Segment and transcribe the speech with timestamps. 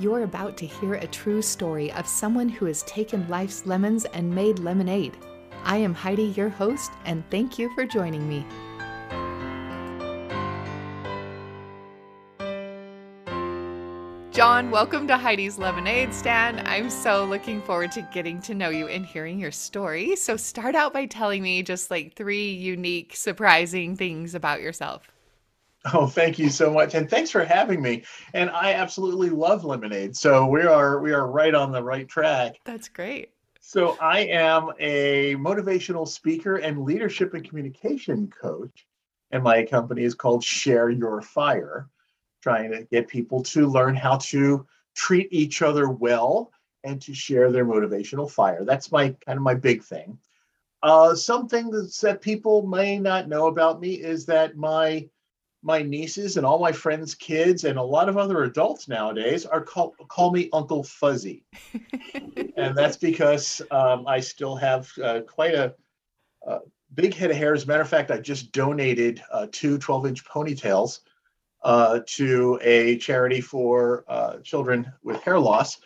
[0.00, 4.32] You're about to hear a true story of someone who has taken life's lemons and
[4.32, 5.16] made lemonade.
[5.64, 8.46] I am Heidi, your host, and thank you for joining me.
[14.30, 16.60] John, welcome to Heidi's Lemonade Stand.
[16.68, 20.14] I'm so looking forward to getting to know you and hearing your story.
[20.14, 25.10] So, start out by telling me just like three unique, surprising things about yourself.
[25.94, 28.04] Oh, thank you so much, and thanks for having me.
[28.34, 32.60] And I absolutely love lemonade, so we are we are right on the right track.
[32.64, 33.30] That's great.
[33.60, 38.86] So I am a motivational speaker and leadership and communication coach,
[39.30, 41.88] and my company is called Share Your Fire,
[42.42, 46.50] trying to get people to learn how to treat each other well
[46.84, 48.64] and to share their motivational fire.
[48.64, 50.18] That's my kind of my big thing.
[50.82, 55.08] Uh, something that people may not know about me is that my
[55.62, 59.60] my nieces and all my friends' kids and a lot of other adults nowadays are
[59.60, 61.44] call call me Uncle Fuzzy,
[62.56, 65.74] and that's because um, I still have uh, quite a,
[66.46, 66.60] a,
[66.94, 67.54] big head of hair.
[67.54, 71.00] As a matter of fact, I just donated uh, two 12-inch ponytails
[71.62, 75.78] uh, to a charity for uh, children with hair loss.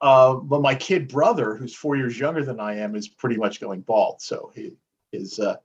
[0.00, 3.60] Uh, but my kid brother, who's four years younger than I am, is pretty much
[3.60, 4.20] going bald.
[4.20, 4.76] So he,
[5.12, 5.56] his uh,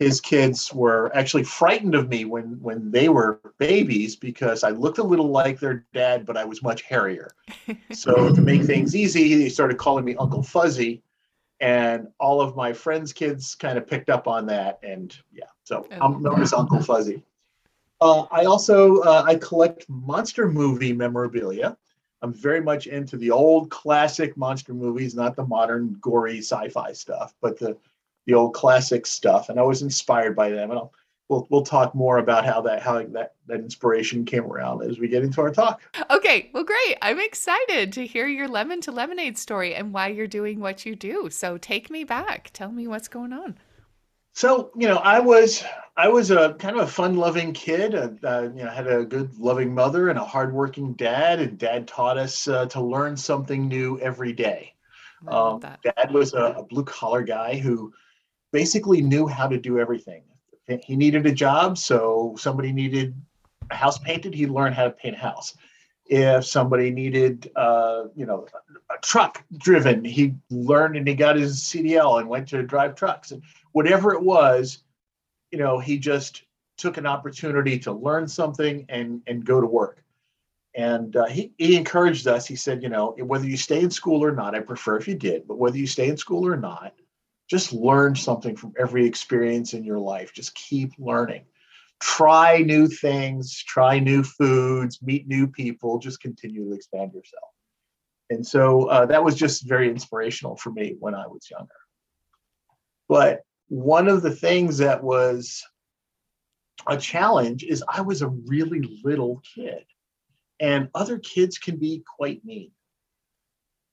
[0.00, 4.96] his kids were actually frightened of me when when they were babies because I looked
[4.96, 7.32] a little like their dad, but I was much hairier.
[7.92, 11.02] so to make things easy, they started calling me Uncle Fuzzy,
[11.60, 15.86] and all of my friends' kids kind of picked up on that, and yeah, so
[15.92, 15.96] oh.
[16.00, 17.22] I'm known as Uncle Fuzzy.
[18.00, 21.76] Uh, I also uh, I collect monster movie memorabilia.
[22.22, 27.34] I'm very much into the old classic monster movies, not the modern gory sci-fi stuff,
[27.42, 27.76] but the
[28.26, 30.70] the old classic stuff, and I was inspired by them.
[30.70, 30.92] And I'll,
[31.28, 35.08] we'll we'll talk more about how that how that that inspiration came around as we
[35.08, 35.80] get into our talk.
[36.10, 36.96] Okay, well, great.
[37.00, 40.94] I'm excited to hear your lemon to lemonade story and why you're doing what you
[40.94, 41.28] do.
[41.30, 42.50] So take me back.
[42.52, 43.56] Tell me what's going on.
[44.32, 45.64] So you know, I was
[45.96, 47.94] I was a kind of a fun-loving kid.
[47.94, 51.88] Uh, uh, you know, had a good, loving mother and a hardworking dad, and dad
[51.88, 54.74] taught us uh, to learn something new every day.
[55.28, 57.92] Um, dad was a, a blue-collar guy who
[58.52, 60.22] basically knew how to do everything.
[60.84, 63.14] He needed a job, so somebody needed
[63.70, 65.56] a house painted, he learned how to paint a house.
[66.06, 68.46] If somebody needed, uh, you know,
[68.90, 73.30] a truck driven, he learned and he got his CDL and went to drive trucks.
[73.30, 74.78] And whatever it was,
[75.52, 76.42] you know, he just
[76.76, 80.02] took an opportunity to learn something and and go to work.
[80.74, 82.46] And uh, he, he encouraged us.
[82.46, 85.16] He said, you know, whether you stay in school or not, I prefer if you
[85.16, 86.94] did, but whether you stay in school or not,
[87.50, 90.32] just learn something from every experience in your life.
[90.32, 91.44] Just keep learning.
[92.00, 97.50] Try new things, try new foods, meet new people, just continue to expand yourself.
[98.30, 101.74] And so uh, that was just very inspirational for me when I was younger.
[103.08, 105.64] But one of the things that was
[106.86, 109.84] a challenge is I was a really little kid,
[110.60, 112.70] and other kids can be quite mean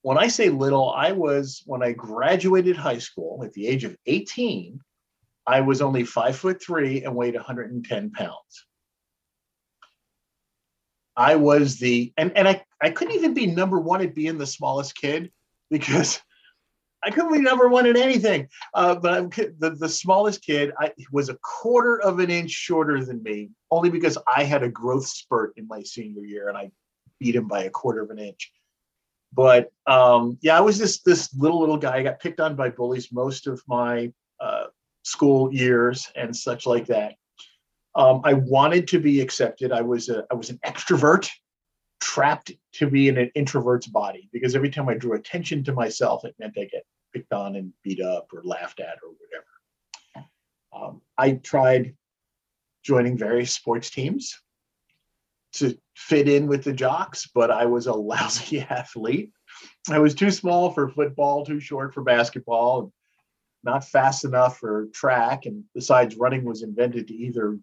[0.07, 3.97] when I say little, I was when I graduated high school at the age of
[4.05, 4.79] 18,
[5.45, 8.65] I was only five foot three and weighed 110 pounds.
[11.17, 14.47] I was the and and I I couldn't even be number one at being the
[14.47, 15.29] smallest kid
[15.69, 16.21] because
[17.03, 18.47] I couldn't be number one in anything.
[18.73, 19.29] Uh, but I'm,
[19.59, 23.89] the the smallest kid I was a quarter of an inch shorter than me, only
[23.89, 26.71] because I had a growth spurt in my senior year and I
[27.19, 28.53] beat him by a quarter of an inch.
[29.37, 31.97] But um, yeah, I was this this little little guy.
[31.97, 34.65] I got picked on by bullies most of my uh,
[35.03, 37.13] school years and such like that.
[37.93, 39.71] Um, I wanted to be accepted.
[39.71, 41.29] I was a I was an extrovert,
[41.99, 46.25] trapped to be in an introvert's body because every time I drew attention to myself,
[46.25, 46.83] it meant I get
[47.13, 50.27] picked on and beat up or laughed at or whatever.
[50.75, 51.95] Um, I tried
[52.83, 54.35] joining various sports teams
[55.59, 59.31] to fit in with the jocks, but I was a lousy athlete.
[59.89, 62.91] I was too small for football, too short for basketball,
[63.63, 65.45] not fast enough for track.
[65.45, 67.57] And besides, running was invented to either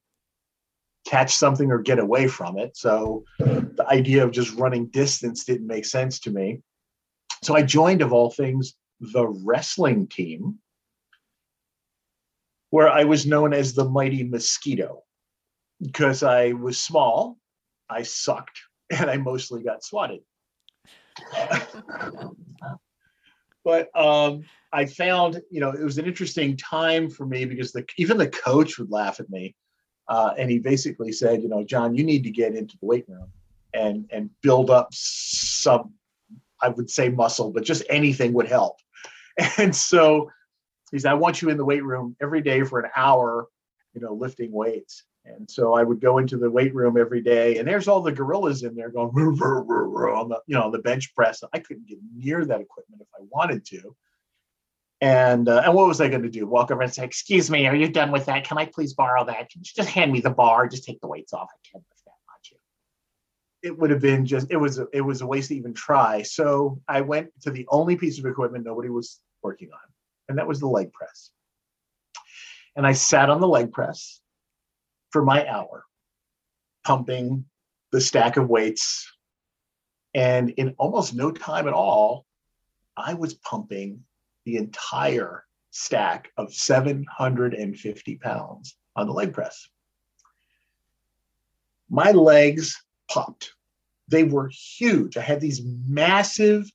[1.06, 2.76] catch something or get away from it.
[2.76, 6.62] So the idea of just running distance didn't make sense to me.
[7.43, 10.58] So I joined, of all things, the wrestling team,
[12.70, 15.02] where I was known as the Mighty Mosquito
[15.81, 17.37] because I was small
[17.88, 18.60] I sucked
[18.90, 20.20] and I mostly got swatted.
[23.64, 27.84] but um, I found, you know, it was an interesting time for me because the
[27.96, 29.54] even the coach would laugh at me,
[30.08, 33.04] uh, and he basically said, you know, John, you need to get into the weight
[33.08, 33.28] room
[33.72, 35.94] and and build up some
[36.60, 38.78] I would say muscle, but just anything would help.
[39.58, 40.30] And so
[40.92, 43.48] he said, I want you in the weight room every day for an hour,
[43.92, 45.02] you know, lifting weights.
[45.26, 48.12] And so I would go into the weight room every day, and there's all the
[48.12, 51.43] gorillas in there going roo, roo, on the you know the bench press.
[51.53, 53.97] I couldn't get near that equipment if I wanted to.
[55.00, 56.47] And uh, and what was I going to do?
[56.47, 58.44] Walk over and say, "Excuse me, are you done with that?
[58.44, 59.50] Can I please borrow that?
[59.50, 60.69] Can you just hand me the bar?
[60.69, 61.49] Just take the weights off.
[61.50, 62.61] I can't lift that much."
[63.62, 66.21] It would have been just it was a, it was a waste to even try.
[66.23, 69.93] So I went to the only piece of equipment nobody was working on,
[70.29, 71.31] and that was the leg press.
[72.76, 74.21] And I sat on the leg press
[75.14, 75.84] for my hour,
[76.82, 77.44] pumping
[77.93, 79.08] the stack of weights.
[80.12, 82.26] And in almost no time at all,
[82.96, 84.02] I was pumping
[84.44, 89.69] the entire stack of 750 pounds on the leg press.
[91.88, 92.76] My legs
[93.08, 93.52] popped.
[94.08, 95.16] They were huge.
[95.16, 96.69] I had these massive,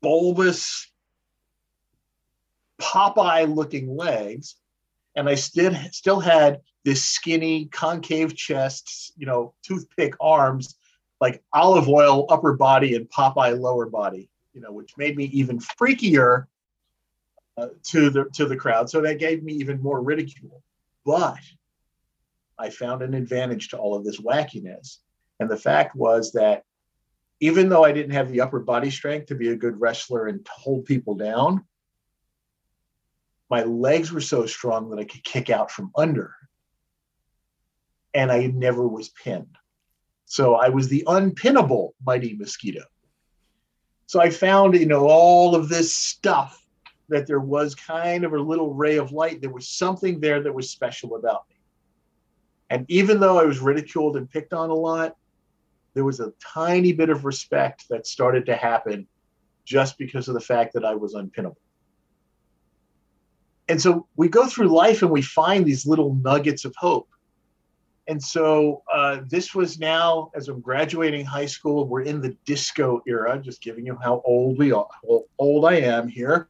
[0.00, 0.90] bulbous,
[2.80, 4.56] Popeye looking legs.
[5.14, 10.74] And I still, still had this skinny concave chest, you know, toothpick arms,
[11.20, 15.58] like Olive Oyl upper body and Popeye lower body, you know, which made me even
[15.58, 16.46] freakier
[17.58, 18.88] uh, to the to the crowd.
[18.88, 20.62] So that gave me even more ridicule.
[21.04, 21.36] But
[22.58, 24.96] I found an advantage to all of this wackiness,
[25.40, 26.64] and the fact was that
[27.40, 30.46] even though I didn't have the upper body strength to be a good wrestler and
[30.50, 31.66] hold people down,
[33.50, 36.32] my legs were so strong that I could kick out from under
[38.18, 39.56] and I never was pinned.
[40.26, 42.82] So I was the unpinnable mighty mosquito.
[44.06, 46.60] So I found, you know, all of this stuff
[47.08, 49.40] that there was kind of a little ray of light.
[49.40, 51.56] There was something there that was special about me.
[52.70, 55.14] And even though I was ridiculed and picked on a lot,
[55.94, 59.06] there was a tiny bit of respect that started to happen
[59.64, 61.62] just because of the fact that I was unpinnable.
[63.68, 67.08] And so we go through life and we find these little nuggets of hope
[68.08, 73.02] and so uh, this was now, as I'm graduating high school, we're in the disco
[73.06, 76.48] era, just giving you how old we are, how old I am here.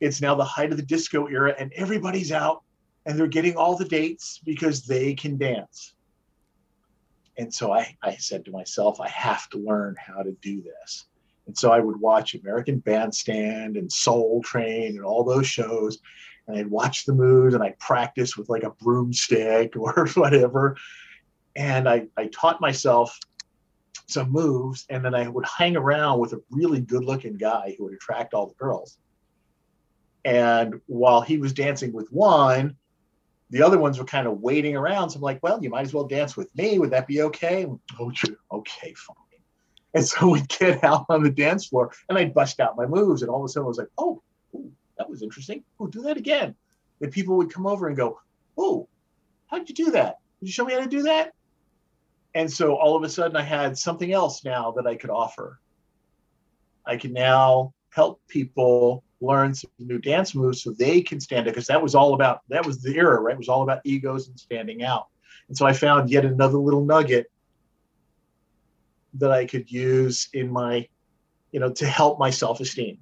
[0.00, 2.62] It's now the height of the disco era, and everybody's out
[3.06, 5.94] and they're getting all the dates because they can dance.
[7.38, 11.06] And so I, I said to myself, I have to learn how to do this.
[11.46, 15.98] And so I would watch American Bandstand and Soul Train and all those shows
[16.50, 20.76] and I'd watch the moves and I'd practice with like a broomstick or whatever.
[21.56, 23.18] And I, I taught myself
[24.06, 27.84] some moves and then I would hang around with a really good looking guy who
[27.84, 28.98] would attract all the girls.
[30.24, 32.76] And while he was dancing with one,
[33.50, 35.10] the other ones were kind of waiting around.
[35.10, 36.78] So I'm like, well, you might as well dance with me.
[36.78, 37.66] Would that be okay?
[37.98, 38.12] Oh,
[38.52, 39.16] okay, fine.
[39.94, 43.22] And so we'd get out on the dance floor and I'd bust out my moves.
[43.22, 44.22] And all of a sudden I was like, oh,
[45.00, 45.64] that was interesting.
[45.80, 46.54] Oh, do that again.
[47.00, 48.20] And people would come over and go,
[48.58, 48.86] oh,
[49.46, 50.18] how'd you do that?
[50.38, 51.32] Did you show me how to do that?
[52.34, 55.58] And so all of a sudden I had something else now that I could offer.
[56.84, 61.54] I can now help people learn some new dance moves so they can stand out
[61.54, 63.32] because that was all about that was the era, right?
[63.32, 65.06] It was all about egos and standing out.
[65.48, 67.30] And so I found yet another little nugget
[69.14, 70.86] that I could use in my,
[71.52, 72.98] you know, to help my self-esteem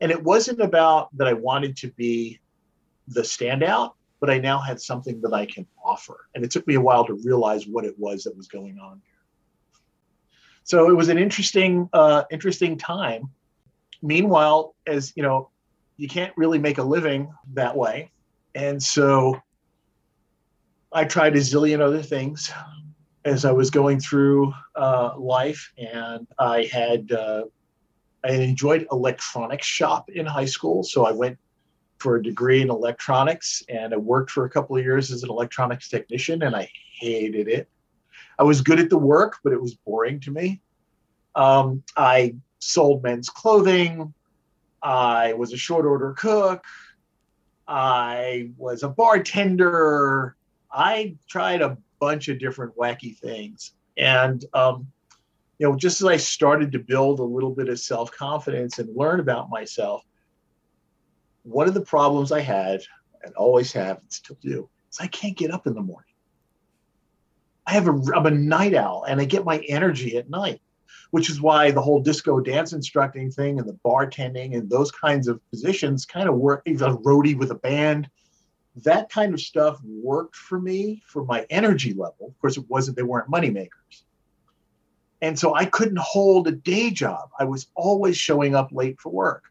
[0.00, 2.40] and it wasn't about that I wanted to be
[3.08, 6.28] the standout, but I now had something that I can offer.
[6.34, 9.00] And it took me a while to realize what it was that was going on
[9.04, 9.10] here.
[10.64, 13.30] So it was an interesting, uh, interesting time.
[14.02, 15.50] Meanwhile, as you know,
[15.96, 18.10] you can't really make a living that way,
[18.54, 19.38] and so
[20.92, 22.50] I tried a zillion other things
[23.24, 27.44] as I was going through uh, life, and I had uh,
[28.24, 31.38] I enjoyed electronics shop in high school, so I went
[31.98, 35.30] for a degree in electronics and I worked for a couple of years as an
[35.30, 37.68] electronics technician and I hated it.
[38.38, 40.62] I was good at the work, but it was boring to me.
[41.34, 44.14] Um, I sold men's clothing.
[44.82, 46.64] I was a short order cook.
[47.68, 50.36] I was a bartender.
[50.72, 53.74] I tried a bunch of different wacky things.
[53.98, 54.86] And um,
[55.60, 58.96] you know, just as I started to build a little bit of self confidence and
[58.96, 60.02] learn about myself,
[61.42, 62.80] one of the problems I had
[63.22, 66.14] and always have and still do is I can't get up in the morning.
[67.66, 70.62] I have a I'm a night owl and I get my energy at night,
[71.10, 75.28] which is why the whole disco dance instructing thing and the bartending and those kinds
[75.28, 76.62] of positions kind of work.
[76.66, 78.08] A roadie with a band,
[78.76, 82.28] that kind of stuff worked for me for my energy level.
[82.28, 84.04] Of course, it wasn't; they weren't money makers
[85.22, 87.30] And so I couldn't hold a day job.
[87.38, 89.44] I was always showing up late for work.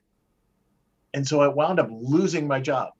[1.13, 2.93] And so I wound up losing my job.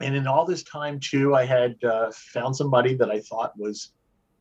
[0.00, 3.92] And in all this time, too, I had uh, found somebody that I thought was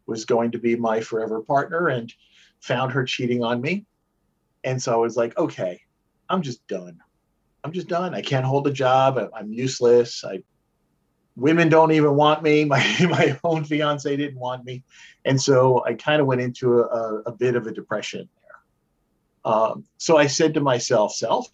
[0.05, 2.12] was going to be my forever partner, and
[2.62, 3.86] found her cheating on me.
[4.63, 5.81] And so I was like, okay,
[6.29, 7.00] I'm just done.
[7.63, 8.15] I'm just done.
[8.15, 9.19] I can't hold a job.
[9.36, 10.24] I'm useless.
[10.24, 10.43] I
[11.39, 12.65] women don't even want me.
[12.69, 14.84] My my own fiance didn't want me,
[15.25, 19.53] and so I kind of went into a, a, bit of a depression there.
[19.53, 21.50] Um, so I said to myself, "Self,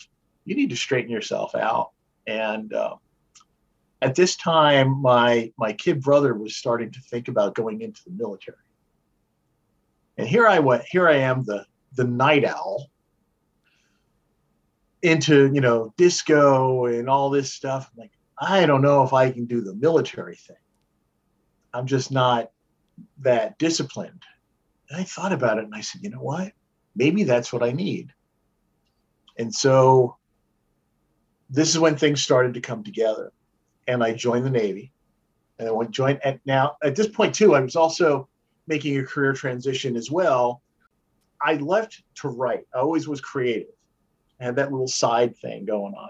[0.45, 1.91] you need to straighten yourself out."
[2.27, 2.95] And uh,
[4.01, 8.11] at this time, my my kid brother was starting to think about going into the
[8.11, 8.57] military,
[10.17, 10.83] and here I went.
[10.85, 12.89] Here I am, the the night owl,
[15.01, 17.89] into you know disco and all this stuff.
[17.93, 20.57] I'm like, I don't know if I can do the military thing.
[21.73, 22.51] I'm just not
[23.19, 24.23] that disciplined.
[24.89, 26.51] And I thought about it and I said, you know what?
[26.95, 28.13] Maybe that's what I need.
[29.37, 30.17] And so
[31.49, 33.31] this is when things started to come together.
[33.87, 34.91] And I joined the Navy.
[35.59, 38.27] And I went join and now at this point too, I was also
[38.67, 40.61] making a career transition as well.
[41.41, 42.65] I left to write.
[42.73, 43.73] I always was creative.
[44.41, 46.09] I had that little side thing going on.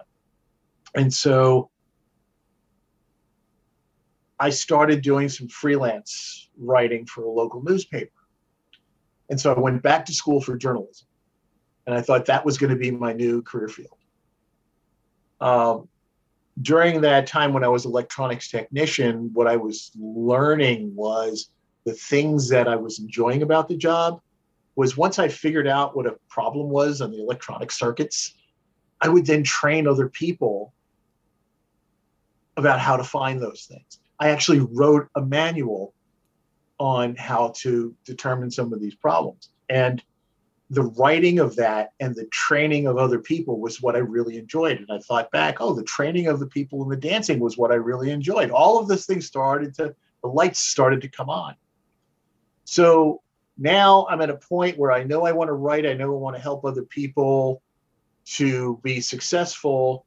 [0.96, 1.70] And so
[4.39, 8.12] I started doing some freelance writing for a local newspaper.
[9.30, 11.08] And so I went back to school for journalism.
[11.88, 13.98] And I thought that was going to be my new career field.
[15.39, 15.88] Um,
[16.62, 21.50] during that time when I was electronics technician, what I was learning was
[21.86, 24.22] the things that I was enjoying about the job
[24.75, 28.34] was once I figured out what a problem was on the electronic circuits,
[29.01, 30.74] I would then train other people
[32.58, 34.00] about how to find those things.
[34.19, 35.93] I actually wrote a manual
[36.79, 39.50] on how to determine some of these problems.
[39.69, 40.03] And
[40.69, 44.77] the writing of that and the training of other people was what I really enjoyed.
[44.77, 47.72] And I thought back, oh, the training of the people and the dancing was what
[47.72, 48.50] I really enjoyed.
[48.50, 51.55] All of this thing started to, the lights started to come on.
[52.63, 53.22] So
[53.57, 56.17] now I'm at a point where I know I want to write, I know I
[56.17, 57.62] want to help other people
[58.25, 60.05] to be successful,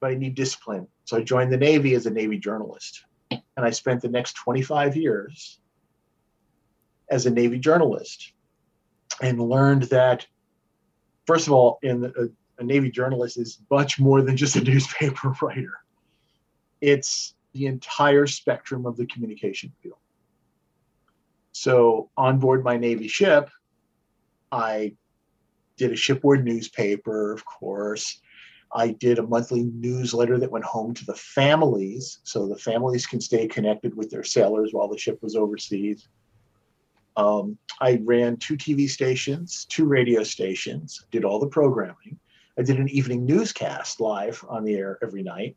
[0.00, 0.86] but I need discipline.
[1.04, 3.04] So I joined the Navy as a Navy journalist
[3.56, 5.60] and I spent the next 25 years
[7.10, 8.32] as a Navy journalist
[9.20, 10.26] and learned that,
[11.26, 15.34] first of all, in a, a Navy journalist is much more than just a newspaper
[15.42, 15.74] writer.
[16.80, 19.98] It's the entire spectrum of the communication field.
[21.52, 23.50] So, on board my Navy ship,
[24.50, 24.94] I
[25.76, 28.20] did a shipboard newspaper, of course.
[28.74, 33.20] I did a monthly newsletter that went home to the families so the families can
[33.20, 36.08] stay connected with their sailors while the ship was overseas.
[37.16, 42.18] Um, I ran two TV stations, two radio stations, did all the programming.
[42.58, 45.56] I did an evening newscast live on the air every night.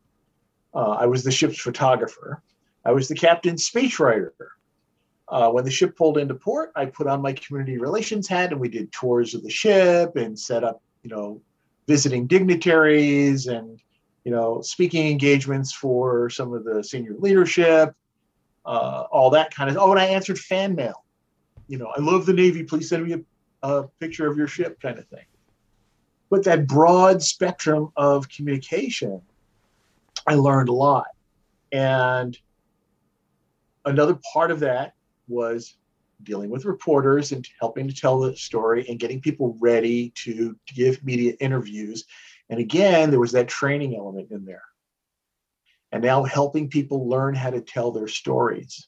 [0.73, 2.41] Uh, I was the ship's photographer.
[2.83, 4.31] I was the captain's speechwriter.
[5.27, 8.59] Uh, when the ship pulled into port, I put on my community relations hat and
[8.59, 11.41] we did tours of the ship and set up, you know,
[11.87, 13.79] visiting dignitaries and
[14.23, 17.93] you know speaking engagements for some of the senior leadership
[18.65, 21.03] uh, all that kind of oh and i answered fan mail.
[21.67, 24.79] You know i love the navy please send me a, a picture of your ship
[24.81, 25.25] kind of thing.
[26.29, 29.21] But that broad spectrum of communication
[30.27, 31.07] i learned a lot.
[31.71, 32.37] And
[33.85, 34.93] another part of that
[35.27, 35.75] was
[36.25, 41.03] dealing with reporters and helping to tell the story and getting people ready to, give
[41.03, 42.05] media interviews.
[42.49, 44.63] And again, there was that training element in there.
[45.91, 48.87] And now helping people learn how to tell their stories.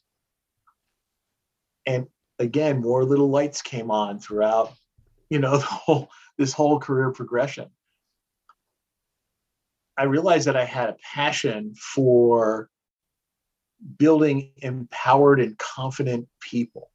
[1.86, 2.06] And
[2.38, 4.74] again, more little lights came on throughout,
[5.30, 7.70] you know, the whole this whole career progression.
[9.96, 12.70] I realized that I had a passion for
[13.96, 16.90] building empowered and confident people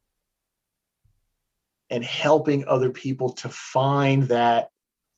[1.90, 4.68] and helping other people to find that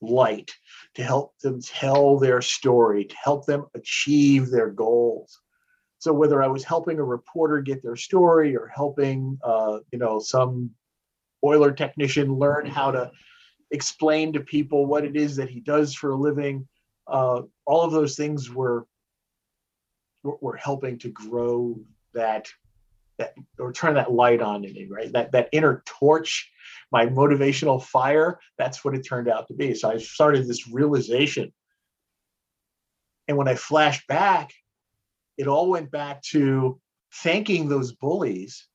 [0.01, 0.53] light,
[0.95, 5.41] to help them tell their story, to help them achieve their goals.
[5.99, 10.19] So whether I was helping a reporter get their story or helping, uh, you know,
[10.19, 10.71] some
[11.45, 13.11] oiler technician learn how to
[13.71, 16.69] explain to people what it is that he does for a living,
[17.07, 18.87] uh, all of those things were
[20.23, 21.79] were helping to grow
[22.13, 22.49] that
[23.19, 25.13] that or turn that light on in me, right?
[25.13, 26.51] That that inner torch,
[26.93, 29.75] my motivational fire, that's what it turned out to be.
[29.75, 31.53] So I started this realization.
[33.29, 34.53] And when I flashed back,
[35.37, 36.81] it all went back to
[37.13, 38.67] thanking those bullies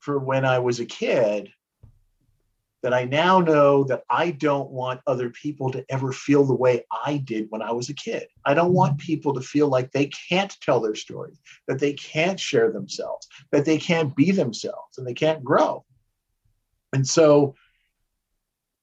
[0.00, 1.52] for when I was a kid
[2.82, 6.84] that I now know that I don't want other people to ever feel the way
[7.04, 8.26] I did when I was a kid.
[8.44, 9.06] I don't want mm-hmm.
[9.06, 11.38] people to feel like they can't tell their story,
[11.68, 15.84] that they can't share themselves, that they can't be themselves and they can't grow.
[16.92, 17.54] And so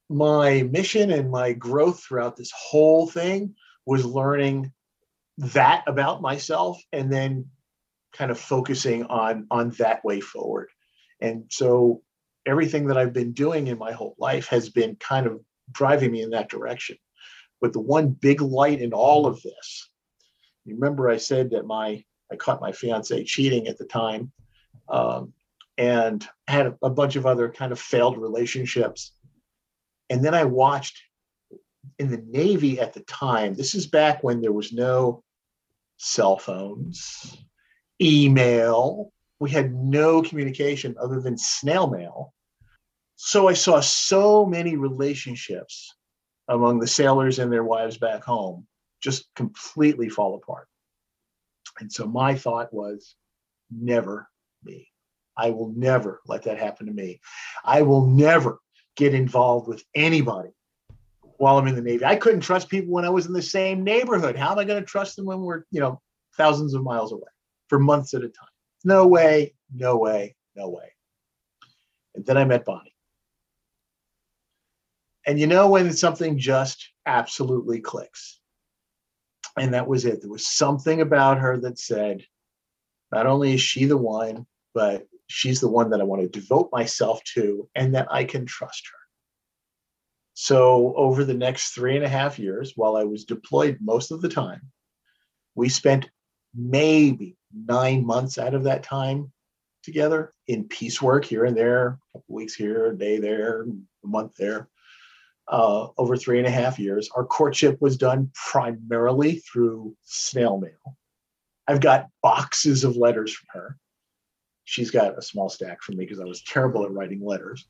[0.09, 4.71] my mission and my growth throughout this whole thing was learning
[5.37, 7.45] that about myself and then
[8.13, 10.69] kind of focusing on on that way forward.
[11.21, 12.01] And so
[12.45, 16.21] everything that i've been doing in my whole life has been kind of driving me
[16.21, 16.97] in that direction.
[17.61, 19.89] But the one big light in all of this
[20.69, 24.31] you remember i said that my i caught my fiance cheating at the time
[24.87, 25.33] um,
[25.79, 29.13] and had a, bunch of other kind of failed relationships
[30.11, 31.01] and then i watched
[31.97, 35.23] in the navy at the time this is back when there was no
[35.97, 37.37] cell phones
[38.01, 39.11] email.
[39.39, 42.33] We had no communication other than snail mail.
[43.15, 45.93] So I saw so many relationships
[46.47, 48.65] among the sailors and their wives back home
[49.01, 50.67] just completely fall apart.
[51.79, 53.15] And so my thought was
[53.71, 54.29] never
[54.63, 54.88] me.
[55.39, 57.21] I will never let that happen to me.
[57.63, 58.59] I will never
[58.95, 60.49] get involved with anybody
[61.37, 62.03] while I'm in the Navy.
[62.03, 64.35] I couldn't trust people when I was in the same neighborhood.
[64.35, 66.01] How am I going to trust them when we're, you know,
[66.35, 67.29] thousands of miles away?
[67.69, 68.47] for months at a time.
[68.83, 70.91] No way, no way, no way.
[72.15, 72.95] And then I met Bonnie.
[75.25, 78.39] And you know when something just absolutely clicks.
[79.57, 80.21] And that was it.
[80.21, 82.23] There was something about her that said,
[83.11, 86.69] not only is she the one, but she's the one that I want to devote
[86.71, 88.97] myself to and that I can trust her.
[90.33, 94.21] So, over the next three and a half years, while I was deployed most of
[94.21, 94.61] the time,
[95.55, 96.09] we spent
[96.55, 99.31] maybe nine months out of that time
[99.83, 104.33] together in piecework here and there, a couple weeks here, a day there, a month
[104.35, 104.69] there.
[105.47, 107.09] Uh, over three and a half years.
[107.15, 110.95] Our courtship was done primarily through snail mail.
[111.67, 113.77] I've got boxes of letters from her.
[114.69, 117.67] She's got a small stack from me because I was terrible at writing letters.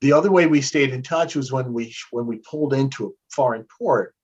[0.00, 3.10] The other way we stayed in touch was when we when we pulled into a
[3.30, 4.14] foreign port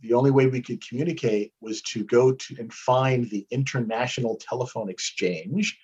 [0.00, 4.88] the only way we could communicate was to go to and find the International Telephone
[4.88, 5.78] Exchange.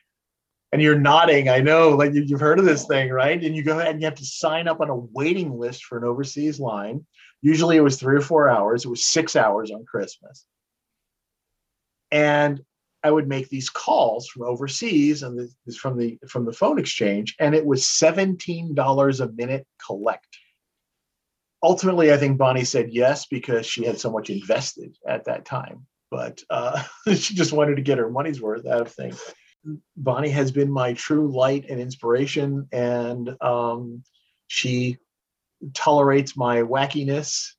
[0.72, 3.42] And you're nodding, I know, like you've heard of this thing, right?
[3.42, 5.98] And you go ahead and you have to sign up on a waiting list for
[5.98, 7.04] an overseas line.
[7.42, 10.46] Usually it was three or four hours, it was six hours on Christmas.
[12.10, 12.62] And
[13.04, 17.34] I would make these calls from overseas and this from the from the phone exchange,
[17.40, 20.26] and it was $17 a minute collect
[21.62, 25.86] ultimately, I think Bonnie said yes because she had so much invested at that time.
[26.10, 26.82] But uh,
[27.14, 29.20] she just wanted to get her money's worth out of things.
[29.96, 34.02] Bonnie has been my true light and inspiration, and um,
[34.48, 34.98] she
[35.72, 37.52] tolerates my wackiness.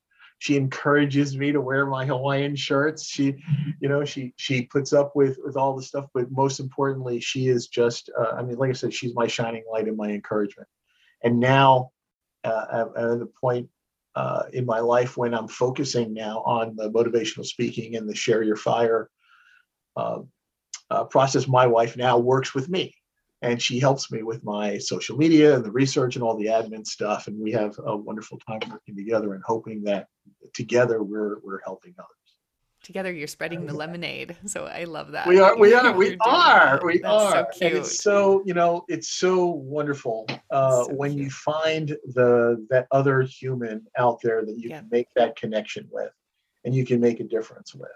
[0.44, 3.06] She encourages me to wear my Hawaiian shirts.
[3.06, 3.34] She,
[3.80, 6.04] you know, she she puts up with with all the stuff.
[6.12, 8.10] But most importantly, she is just.
[8.14, 10.68] Uh, I mean, like I said, she's my shining light and my encouragement.
[11.22, 11.92] And now,
[12.44, 13.70] uh, at the point
[14.16, 18.42] uh, in my life when I'm focusing now on the motivational speaking and the share
[18.42, 19.08] your fire
[19.96, 20.18] uh,
[20.90, 21.48] uh, process.
[21.48, 22.94] My wife now works with me
[23.44, 26.86] and she helps me with my social media and the research and all the admin
[26.86, 27.26] stuff.
[27.28, 30.08] And we have a wonderful time working together and hoping that
[30.54, 32.10] together we're, we're helping others
[32.82, 36.78] together you're spreading the lemonade so i love that we are we are we are
[36.84, 37.70] we That's are so cute.
[37.72, 41.24] and it's so you know it's so wonderful uh, so when cute.
[41.24, 44.80] you find the that other human out there that you yeah.
[44.80, 46.12] can make that connection with
[46.66, 47.88] and you can make a difference with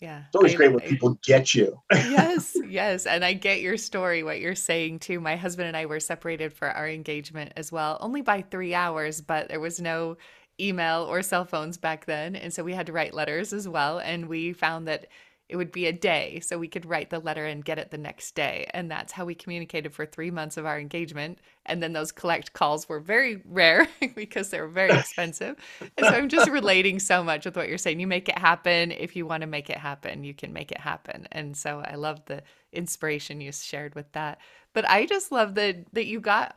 [0.00, 3.76] yeah it's always I, great when people get you yes yes and i get your
[3.76, 7.72] story what you're saying too my husband and i were separated for our engagement as
[7.72, 10.16] well only by three hours but there was no
[10.60, 12.36] email or cell phones back then.
[12.36, 13.98] And so we had to write letters as well.
[13.98, 15.06] And we found that
[15.48, 16.40] it would be a day.
[16.40, 18.68] So we could write the letter and get it the next day.
[18.74, 21.38] And that's how we communicated for three months of our engagement.
[21.64, 25.56] And then those collect calls were very rare because they were very expensive.
[25.80, 27.98] and so I'm just relating so much with what you're saying.
[27.98, 28.92] You make it happen.
[28.92, 31.26] If you want to make it happen, you can make it happen.
[31.32, 34.38] And so I love the inspiration you shared with that.
[34.74, 36.56] But I just love that that you got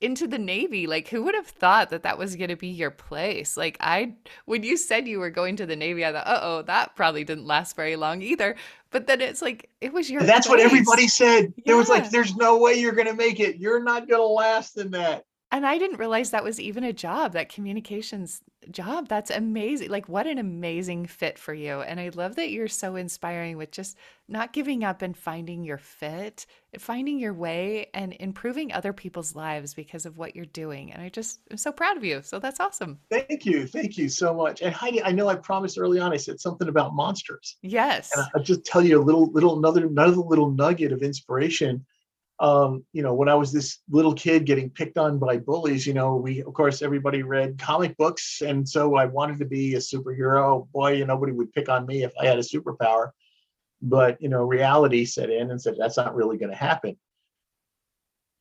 [0.00, 0.86] into the Navy.
[0.86, 3.56] Like, who would have thought that that was going to be your place?
[3.56, 4.14] Like, I,
[4.46, 7.24] when you said you were going to the Navy, I thought, uh oh, that probably
[7.24, 8.56] didn't last very long either.
[8.90, 10.58] But then it's like, it was your That's place.
[10.58, 11.52] what everybody said.
[11.56, 11.62] Yeah.
[11.66, 13.56] There was like, there's no way you're going to make it.
[13.56, 15.24] You're not going to last in that.
[15.52, 19.08] And I didn't realize that was even a job, that communications job.
[19.08, 19.90] That's amazing.
[19.90, 21.80] Like, what an amazing fit for you.
[21.80, 23.96] And I love that you're so inspiring with just
[24.28, 26.46] not giving up and finding your fit,
[26.78, 30.92] finding your way, and improving other people's lives because of what you're doing.
[30.92, 32.22] And I just am so proud of you.
[32.22, 33.00] So that's awesome.
[33.10, 33.66] Thank you.
[33.66, 34.62] Thank you so much.
[34.62, 37.56] And Heidi, I know I promised early on, I said something about monsters.
[37.62, 38.12] Yes.
[38.16, 41.84] And I'll just tell you a little, little, another, another little nugget of inspiration
[42.40, 45.92] um, you know, when I was this little kid getting picked on by bullies, you
[45.92, 48.40] know, we, of course, everybody read comic books.
[48.40, 50.66] And so I wanted to be a superhero.
[50.72, 53.10] Boy, you know, nobody would pick on me if I had a superpower.
[53.82, 56.96] But, you know, reality set in and said, that's not really going to happen.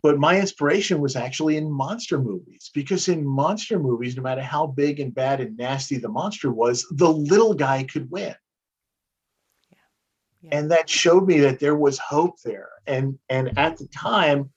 [0.01, 4.65] But my inspiration was actually in monster movies because in monster movies, no matter how
[4.65, 8.33] big and bad and nasty the monster was, the little guy could win
[10.51, 12.69] and that showed me that there was hope there.
[12.87, 13.59] And and mm-hmm.
[13.59, 14.49] at the time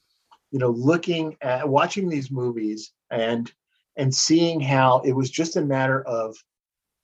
[0.51, 3.51] you know looking at watching these movies and
[3.97, 6.37] and seeing how it was just a matter of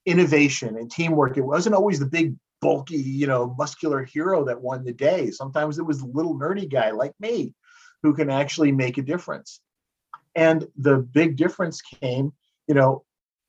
[0.06, 1.36] innovation and teamwork.
[1.36, 5.30] It wasn't always the big bulky you know muscular hero that won the day.
[5.30, 7.54] Sometimes it was the little nerdy guy like me
[8.02, 9.60] who can actually make a difference.
[10.34, 12.32] And the big difference came
[12.66, 13.04] you know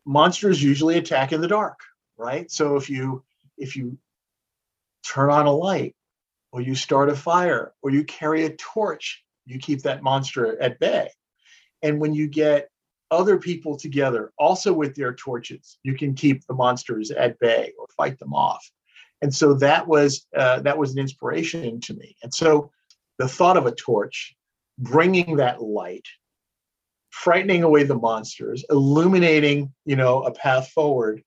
[0.05, 1.79] monsters usually attack in the dark
[2.19, 2.51] right?
[2.51, 3.23] So if you
[3.57, 3.97] if you
[5.03, 5.95] turn on a light
[6.51, 10.79] or you start a fire or you carry a torch, you keep that monster at
[10.79, 11.09] bay.
[11.81, 12.69] And when you get
[13.11, 17.87] other people together, also with their torches, you can keep the monsters at bay or
[17.97, 18.69] fight them off.
[19.21, 22.15] And so that was uh, that was an inspiration to me.
[22.23, 22.71] And so
[23.17, 24.35] the thought of a torch,
[24.77, 26.07] bringing that light,
[27.09, 31.21] frightening away the monsters, illuminating, you know, a path forward,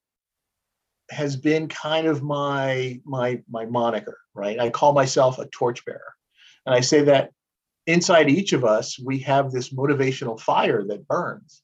[1.12, 4.58] has been kind of my my my moniker, right?
[4.58, 6.14] I call myself a torchbearer.
[6.66, 7.30] And I say that
[7.86, 11.62] inside each of us, we have this motivational fire that burns.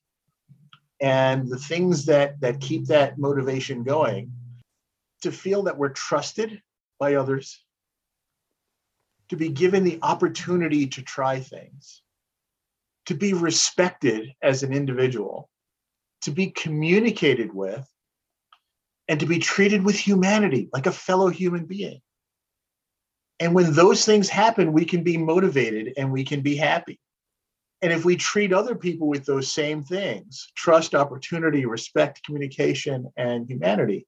[1.00, 4.32] And the things that that keep that motivation going,
[5.22, 6.60] to feel that we're trusted
[6.98, 7.64] by others,
[9.28, 12.02] to be given the opportunity to try things,
[13.06, 15.48] to be respected as an individual,
[16.22, 17.86] to be communicated with,
[19.08, 22.00] and to be treated with humanity like a fellow human being.
[23.40, 27.00] And when those things happen, we can be motivated and we can be happy.
[27.80, 33.48] And if we treat other people with those same things trust, opportunity, respect, communication, and
[33.48, 34.06] humanity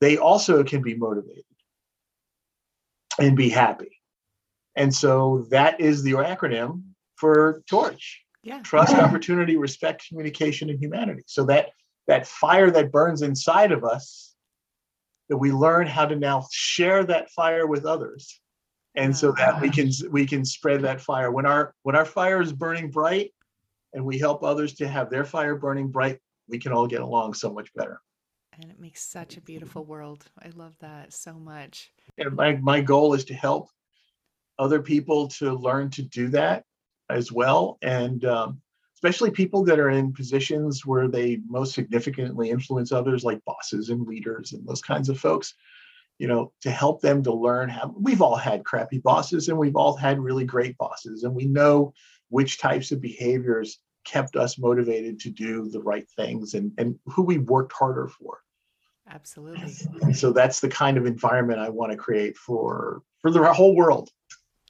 [0.00, 1.44] they also can be motivated
[3.18, 4.00] and be happy.
[4.76, 6.82] And so that is the acronym
[7.16, 8.22] for TORCH.
[8.42, 8.60] Yeah.
[8.62, 11.22] Trust, opportunity, respect, communication, and humanity.
[11.26, 11.70] So that
[12.10, 14.34] that fire that burns inside of us
[15.28, 18.40] that we learn how to now share that fire with others.
[18.96, 21.30] And so that we can we can spread that fire.
[21.30, 23.32] When our when our fire is burning bright
[23.92, 26.18] and we help others to have their fire burning bright
[26.48, 28.00] we can all get along so much better.
[28.60, 30.26] And it makes such a beautiful world.
[30.42, 31.92] I love that so much.
[32.18, 33.68] And my, my goal is to help
[34.58, 36.64] other people to learn to do that
[37.08, 37.78] as well.
[37.82, 38.60] And um,
[39.02, 44.06] especially people that are in positions where they most significantly influence others, like bosses and
[44.06, 45.54] leaders and those kinds of folks,
[46.18, 49.76] you know, to help them to learn how we've all had crappy bosses and we've
[49.76, 51.94] all had really great bosses, and we know
[52.28, 57.22] which types of behaviors kept us motivated to do the right things and, and who
[57.22, 58.40] we worked harder for.
[59.08, 59.72] Absolutely.
[60.02, 63.74] And so that's the kind of environment I want to create for for the whole
[63.74, 64.10] world.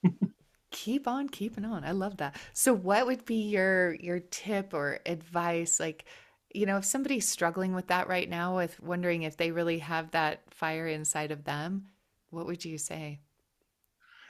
[0.71, 1.85] keep on keeping on.
[1.85, 2.37] I love that.
[2.53, 6.05] So what would be your your tip or advice like
[6.53, 10.11] you know if somebody's struggling with that right now with wondering if they really have
[10.13, 11.87] that fire inside of them,
[12.31, 13.21] what would you say?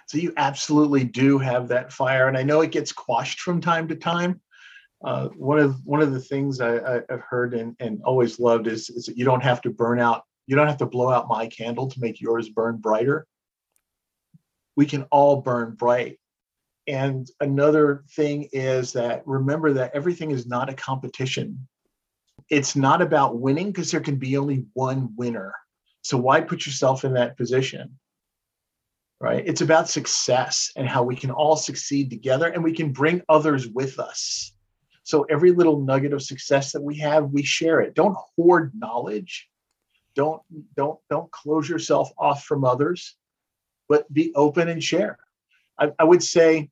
[0.06, 3.86] So you absolutely do have that fire and I know it gets quashed from time
[3.88, 4.40] to time.
[5.02, 8.90] Uh, one of one of the things I, have heard and, and always loved is,
[8.90, 11.46] is that you don't have to burn out, you don't have to blow out my
[11.46, 13.26] candle to make yours burn brighter.
[14.76, 16.19] We can all burn bright
[16.86, 21.68] and another thing is that remember that everything is not a competition.
[22.48, 25.54] It's not about winning because there can be only one winner.
[26.02, 27.98] So why put yourself in that position?
[29.20, 29.46] Right?
[29.46, 33.68] It's about success and how we can all succeed together and we can bring others
[33.68, 34.52] with us.
[35.02, 37.94] So every little nugget of success that we have, we share it.
[37.94, 39.48] Don't hoard knowledge.
[40.14, 40.42] Don't
[40.76, 43.16] don't don't close yourself off from others,
[43.88, 45.18] but be open and share.
[45.80, 46.68] I, I would say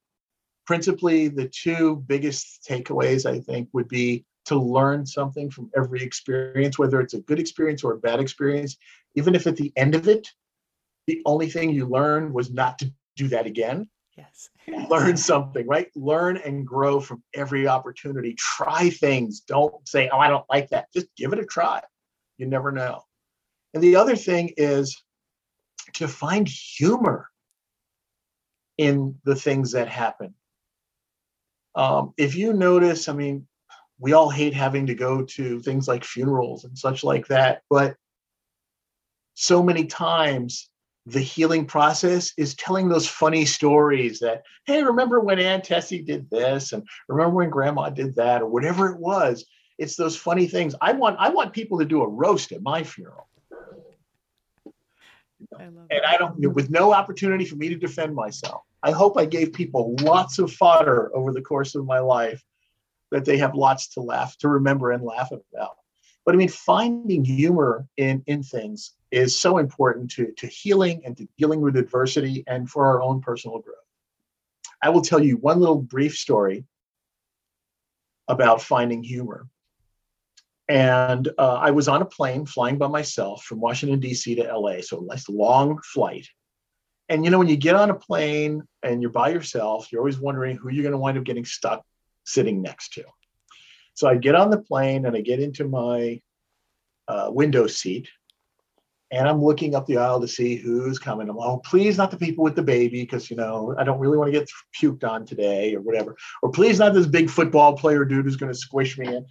[0.66, 6.78] principally the two biggest takeaways i think would be to learn something from every experience
[6.78, 8.76] whether it's a good experience or a bad experience
[9.14, 10.28] even if at the end of it
[11.06, 14.50] the only thing you learned was not to do that again Yes.
[14.90, 15.88] Learn something, right?
[15.94, 18.34] Learn and grow from every opportunity.
[18.34, 19.40] Try things.
[19.40, 20.92] Don't say, oh, I don't like that.
[20.92, 21.80] Just give it a try.
[22.36, 23.02] You never know.
[23.74, 25.00] And the other thing is
[25.94, 27.28] to find humor
[28.78, 30.34] in the things that happen.
[31.74, 33.46] Um, if you notice, I mean,
[34.00, 37.96] we all hate having to go to things like funerals and such like that, but
[39.34, 40.70] so many times
[41.06, 46.28] the healing process is telling those funny stories that, hey, remember when Aunt Tessie did
[46.30, 49.46] this, and remember when Grandma did that, or whatever it was.
[49.78, 50.74] It's those funny things.
[50.80, 53.27] I want I want people to do a roast at my funeral.
[55.58, 56.06] I and that.
[56.06, 58.62] I don't with no opportunity for me to defend myself.
[58.82, 62.42] I hope I gave people lots of fodder over the course of my life
[63.10, 65.76] that they have lots to laugh, to remember and laugh about.
[66.24, 71.16] But I mean, finding humor in in things is so important to, to healing and
[71.16, 73.76] to dealing with adversity and for our own personal growth.
[74.82, 76.64] I will tell you one little brief story
[78.28, 79.48] about finding humor.
[80.68, 84.34] And uh, I was on a plane flying by myself from Washington, D.C.
[84.34, 84.80] to LA.
[84.82, 86.26] So a nice long flight.
[87.08, 90.18] And you know, when you get on a plane and you're by yourself, you're always
[90.18, 91.82] wondering who you're going to wind up getting stuck
[92.24, 93.04] sitting next to.
[93.94, 96.20] So I get on the plane and I get into my
[97.08, 98.08] uh, window seat
[99.10, 101.28] and I'm looking up the aisle to see who's coming.
[101.28, 103.98] I'm like, oh, please not the people with the baby, because you know I don't
[103.98, 106.16] really want to get puked on today or whatever.
[106.42, 109.26] Or please not this big football player dude who's going to squish me in.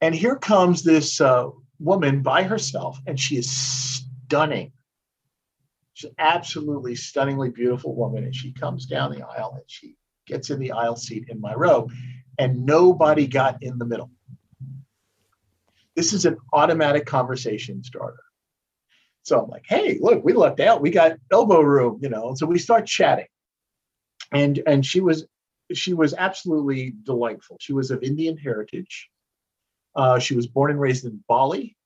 [0.00, 4.72] And here comes this uh, woman by herself, and she is stunning.
[5.92, 10.58] She's absolutely stunningly beautiful woman, and she comes down the aisle and she gets in
[10.58, 11.88] the aisle seat in my row,
[12.38, 14.10] and nobody got in the middle.
[15.96, 18.22] This is an automatic conversation starter
[19.22, 20.80] so I'm like, hey, look, we lucked out.
[20.80, 22.34] We got elbow room, you know.
[22.34, 23.26] So we start chatting.
[24.32, 25.26] And and she was
[25.72, 27.56] she was absolutely delightful.
[27.60, 29.08] She was of Indian heritage.
[29.94, 31.76] Uh, she was born and raised in Bali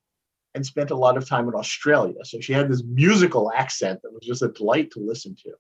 [0.55, 2.25] and spent a lot of time in Australia.
[2.25, 5.53] So she had this musical accent that was just a delight to listen to.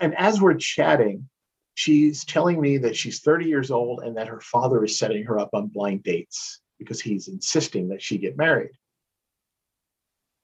[0.00, 1.28] And as we're chatting,
[1.74, 5.38] she's telling me that she's 30 years old and that her father is setting her
[5.38, 8.72] up on blind dates because he's insisting that she get married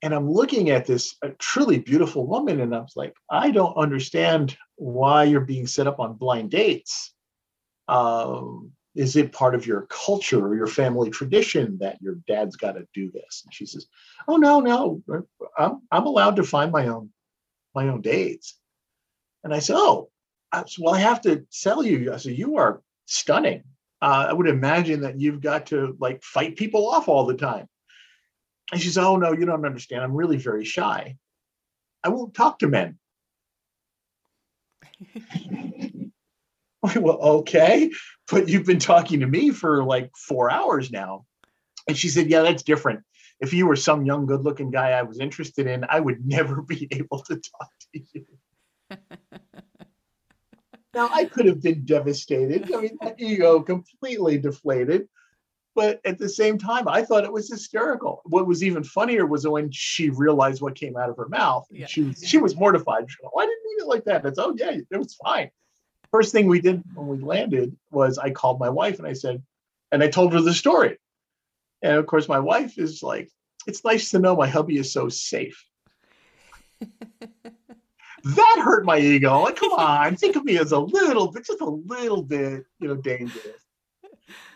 [0.03, 5.25] and I'm looking at this truly beautiful woman, and I'm like, I don't understand why
[5.25, 7.13] you're being set up on blind dates.
[7.89, 12.73] Um, is it part of your culture or your family tradition that your dad's got
[12.73, 13.43] to do this?
[13.45, 13.87] And she says,
[14.27, 15.01] Oh no, no,
[15.57, 17.11] I'm I'm allowed to find my own
[17.77, 18.59] my own dates.
[19.45, 20.11] And I said, Oh,
[20.51, 22.13] I said, well, I have to tell you.
[22.13, 23.63] I said, you are stunning.
[24.03, 27.69] Uh, I would imagine that you've got to like fight people off all the time.
[28.73, 30.03] And she says, Oh, no, you don't understand.
[30.03, 31.17] I'm really very shy.
[32.03, 32.99] I won't talk to men.
[36.97, 37.91] well, okay.
[38.31, 41.25] But you've been talking to me for like four hours now.
[41.87, 43.01] And she said, Yeah, that's different.
[43.41, 46.63] If you were some young, good looking guy I was interested in, I would never
[46.63, 48.27] be able to talk to you.
[50.95, 52.73] now, I could have been devastated.
[52.75, 55.09] I mean, that ego completely deflated
[55.79, 58.21] but at the same time, I thought it was hysterical.
[58.25, 61.69] What was even funnier was when she realized what came out of her mouth.
[61.71, 61.87] Yeah.
[61.87, 63.09] She was she was mortified.
[63.09, 64.27] She went, oh, I didn't mean it like that.
[64.27, 65.53] It's oh yeah, it was fine.
[66.11, 69.43] First thing we did when we landed was I called my wife and I said,
[69.93, 70.97] and I told her the story.
[71.83, 73.31] And of course, my wife is like,
[73.67, 75.65] it's nice to know my hubby is so safe.
[76.81, 79.41] that hurt my ego.
[79.41, 82.89] Like, come on, think of me as a little bit, just a little bit, you
[82.89, 83.65] know, dangerous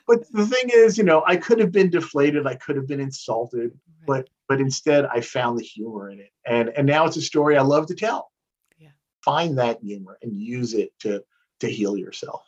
[0.07, 3.01] but the thing is, you know, I could have been deflated, I could have been
[3.01, 6.31] insulted, but but instead I found the humor in it.
[6.47, 8.31] And and now it's a story I love to tell.
[8.79, 8.91] Yeah.
[9.25, 11.25] Find that humor and use it to
[11.63, 12.45] to heal yourself.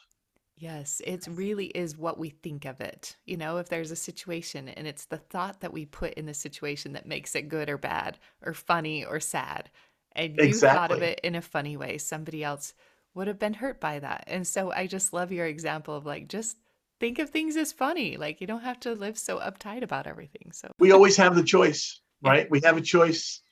[0.56, 3.16] Yes, it really is what we think of it.
[3.24, 6.34] You know, if there's a situation and it's the thought that we put in the
[6.34, 9.70] situation that makes it good or bad or funny or sad.
[10.12, 10.78] And you exactly.
[10.78, 12.72] thought of it in a funny way, somebody else
[13.14, 14.24] would have been hurt by that.
[14.28, 16.56] And so I just love your example of like just
[17.00, 18.16] think of things as funny.
[18.16, 20.52] Like you don't have to live so uptight about everything.
[20.52, 22.48] So we always have the choice, right?
[22.48, 23.42] We have a choice.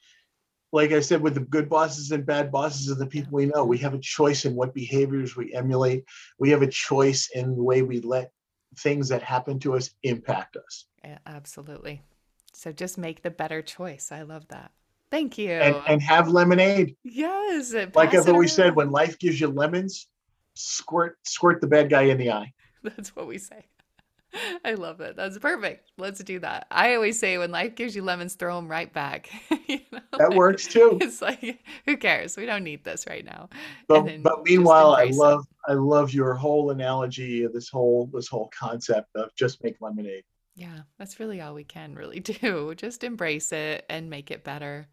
[0.73, 3.65] Like I said, with the good bosses and bad bosses and the people we know,
[3.65, 6.05] we have a choice in what behaviors we emulate.
[6.39, 8.33] We have a choice in the way we let
[8.79, 10.87] things that happen to us impact us.
[11.05, 12.03] Yeah, absolutely.
[12.55, 14.11] So just make the better choice.
[14.13, 14.73] I love that.
[15.11, 15.51] Thank you.
[15.51, 16.97] And, and have lemonade.
[17.05, 17.75] Yes.
[17.95, 20.09] Like I've always said, when life gives you lemons,
[20.55, 22.53] squirt squirt the bad guy in the eye.
[22.83, 23.67] That's what we say.
[24.65, 25.17] I love it.
[25.17, 25.91] That's perfect.
[25.99, 26.67] Let's do that.
[26.71, 29.31] I always say when life gives you lemons, throw them right back.
[29.67, 30.99] you know, that like, works too.
[31.01, 32.37] It's like, who cares?
[32.37, 33.49] We don't need this right now.
[33.89, 38.51] But but meanwhile, I love I love your whole analogy of this whole this whole
[38.59, 40.25] concept of just make lemonade.
[40.55, 42.75] Yeah, that's really all we can really do.
[42.75, 44.89] Just embrace it and make it better.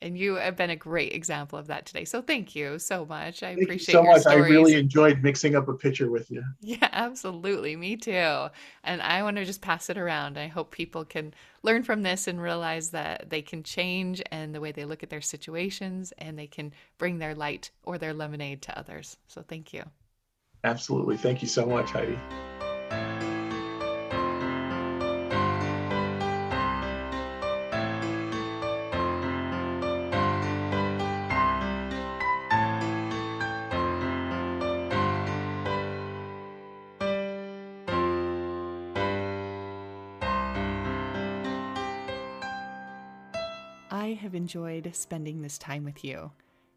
[0.00, 2.04] And you have been a great example of that today.
[2.04, 3.42] So thank you so much.
[3.42, 4.20] I Thank appreciate you so much.
[4.20, 4.46] stories.
[4.46, 6.44] I really enjoyed mixing up a picture with you.
[6.60, 7.76] Yeah, absolutely.
[7.76, 8.48] Me too.
[8.84, 10.38] And I want to just pass it around.
[10.38, 11.32] I hope people can
[11.62, 15.10] learn from this and realize that they can change and the way they look at
[15.10, 19.16] their situations and they can bring their light or their lemonade to others.
[19.28, 19.84] So thank you.
[20.64, 21.16] Absolutely.
[21.16, 22.18] Thank you so much, Heidi.
[44.48, 46.32] Enjoyed spending this time with you.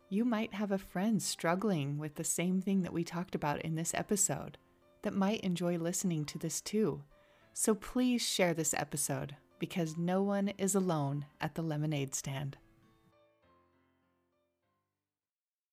[0.10, 3.76] You might have a friend struggling with the same thing that we talked about in
[3.76, 4.58] this episode
[5.04, 7.02] that might enjoy listening to this too.
[7.54, 12.58] So please share this episode because no one is alone at the lemonade stand.